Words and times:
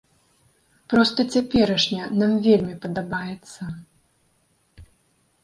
Проста 0.93 1.19
цяперашняя 1.33 2.07
нам 2.23 2.31
вельмі 2.47 2.73
падабаецца. 2.87 3.71